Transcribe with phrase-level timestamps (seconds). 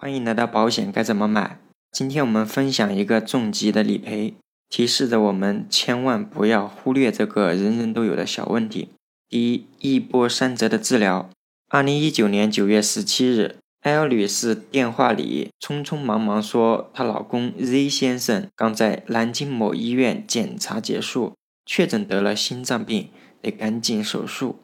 [0.00, 1.58] 欢迎来到保险该怎么买？
[1.90, 4.34] 今天我们分享一个重疾的理赔，
[4.68, 8.90] 提示着我们千万不要忽略这个人人都有的小问题。
[9.28, 11.28] 第一，一波三折的治疗。
[11.68, 21.34] 二零一九年九月十七日，L 女士电话里匆匆忙忙说，她老公 Z 先生刚在南京某医院检查结束，
[21.66, 23.08] 确诊得了心脏病，
[23.42, 24.60] 得赶紧手术，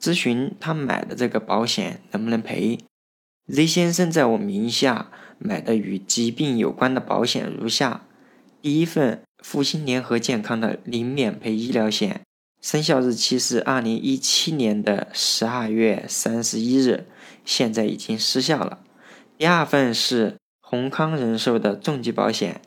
[0.00, 2.80] 咨询他买的这个保险能不能赔。
[3.48, 8.04] Z 先生在我名下买的与疾病有关的保险如下：
[8.60, 12.22] 第一份复兴联合健康的零免赔医疗险，
[12.60, 17.06] 生效日期是二零一七年的十二月三十一日，
[17.44, 18.78] 现在已经失效了。
[19.36, 22.60] 第二份是宏康人寿的重疾保险，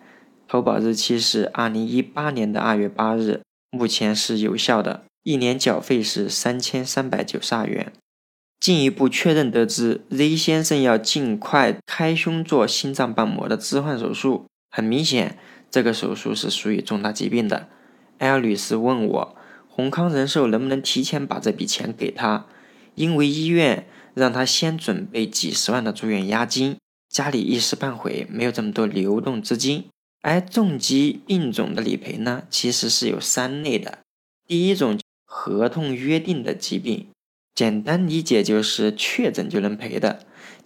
[0.46, 7.94] 投保日期是二零一八年的二月八日，目前是有效的，一年缴费是三千三百九十二元。
[8.66, 14.48] 进一步确认得知，Z 先生要尽快开胸做心脏瓣膜的置换手术。
[14.72, 15.38] 很明显，
[15.70, 17.70] 这个手术是属于重大疾病的。
[18.18, 19.36] L 女士问我，
[19.70, 22.48] 宏康人寿能不能提前把这笔钱给他？
[22.96, 26.78] 因为医院让他先准备几十万的住院押金，
[27.08, 29.86] 家里一时半会没有这么多流动资金。
[30.24, 34.00] 而重疾病种的理赔呢，其实是有三类的。
[34.48, 37.06] 第一种，合同约定的疾病。
[37.56, 40.20] 简单理解就是确诊就能赔的。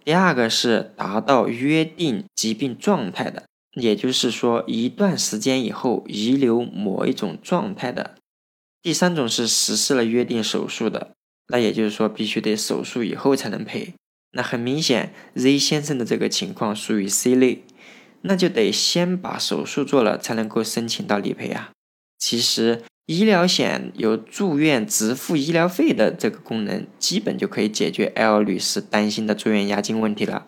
[0.03, 3.43] 第二个是达到约定疾病状态的，
[3.75, 8.15] 也就是说一段时间以后遗留某一种状态的。
[8.81, 11.11] 第三种是实施了约定手术的，
[11.49, 13.93] 那也就是说必须得手术以后才能赔。
[14.31, 17.63] 那很明显，Z 先生的这个情况属于 C 类，
[18.21, 21.71] 那就得先把手术做了才能够申请到理赔啊。
[22.19, 22.83] 其实。
[23.09, 30.45] 医疗险有住院直付医疗费的这个功能，基本就可以解决 L 女士担心的住院押金问题了。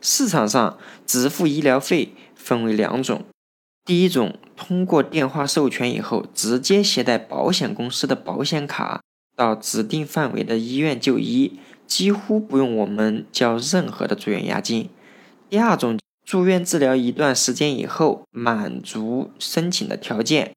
[0.00, 3.24] 市场上直付医疗费分为两种，
[3.84, 9.00] 第一种通过电话授权以后，直接携带保险公司的保险卡
[9.36, 14.90] 到指定范围的医院就医，几乎不用我们交任何的住院押金。
[15.48, 20.50] 第二种住院治疗一段时间以后，满足申请的条件。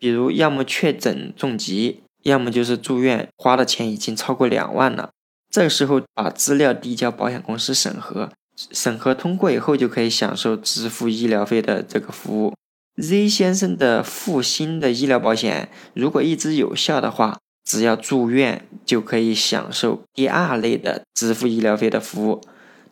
[0.00, 5.10] 比如，要么确诊重疾，要么就是住院花的钱已经超过两万了。
[5.50, 8.30] 这个时候，把资料递交保险公司审核，
[8.72, 12.54] 审核通过以后，就可以享受支付医疗费的这个服务。
[12.96, 22.40] Z 先生的复兴的医疗保险，如果一直有效的话，只要住院就可以享受第二类的支付医疗费的服务。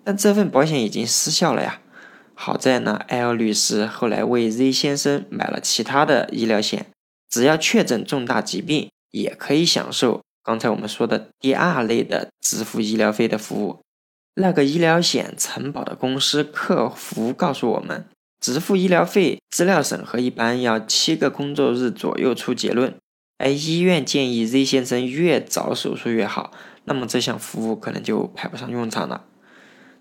[0.05, 1.81] 但这份保险已经失效了呀。
[2.35, 6.87] 好在呢，L 律师后来为 Z 先生买了其他的医疗险。
[7.31, 13.81] 只要确诊重大疾病，也可以享受刚才我们说的第二类的支付医疗费的服务。
[14.35, 18.07] 那个医疗险承保的公司客服告诉我们，
[18.41, 22.95] 支付医疗费资料审核一般要七个工作日左右出结论。
[23.39, 26.53] 而医院建议 Z 先生越早手术越好，
[26.85, 29.25] 那么这项服务可能就派不上用场了。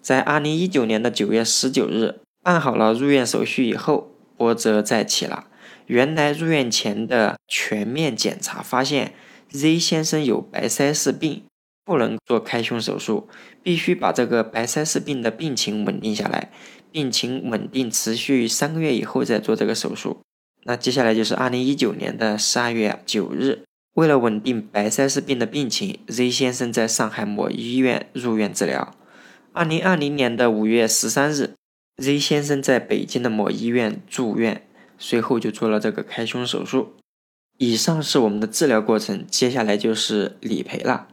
[0.01, 5.47] 在二零一九年的九月十九日，办好了入院手续以后，波折再起了。
[5.87, 9.13] 原来入院前的全面检查发现
[9.51, 11.43] ，Z 先生有白塞氏病，
[11.85, 13.29] 不能做开胸手术，
[13.63, 16.51] 必须把这个白塞氏病的病情稳定下来，
[16.91, 20.19] 病情稳定持续三个月以后再做这个手术。
[20.65, 28.93] 那接下来就是二零一九年的十二月九日，为了稳定白塞氏病的病情，Z 先生在上海某医院入院治疗。
[29.53, 31.53] 二零二零年的五月十三日
[31.95, 34.66] ，Z 先生在北京的某医院住院。
[34.97, 36.95] 随后就做了这个开胸手术。
[37.57, 41.07] 以上是我们的治疗过程，接下来就是理赔了。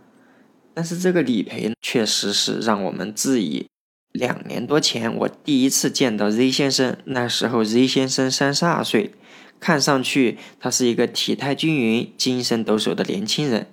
[0.75, 3.67] 但是这个理赔确实是让我们质疑。
[4.13, 9.13] 两年多前，我第一次见到 Z 先生，那时候 Z 先生三十二岁，
[9.59, 13.67] 看上去他是一个体态均匀、精神抖擞的年轻人。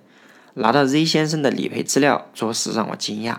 [0.54, 3.38] 拿到 Z 先生的理赔资料，着实让我惊讶。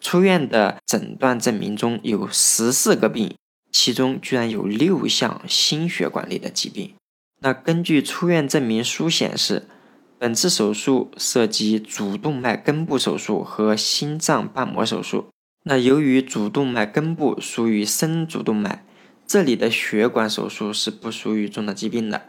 [0.00, 3.34] 出院的诊断证明中有十四个病。
[3.70, 6.94] 其中居然有六项心血管类的疾病。
[7.40, 9.68] 那根据出院证明书显示，
[10.18, 15.28] 本次手术涉及主动脉根部手术和心脏瓣膜手术。
[15.64, 18.84] 那由于主动脉根部属于深主动脉，
[19.26, 22.22] 这里的血管手术是不属于重大疾病的，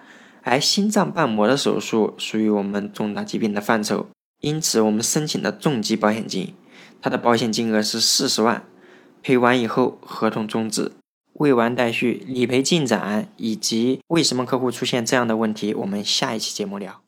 [0.44, 4.08] 而心脏瓣膜的手术属于我们重大疾病的范畴。
[4.42, 6.54] 因此，我们申请的重疾保险金，
[7.02, 8.63] 它的保险金额是四十万，
[9.24, 10.92] 赔完以后合同终止。
[11.39, 17.01] 未完待续，理赔进展以及为什么客户出现这样的问题，我们下一期节目聊。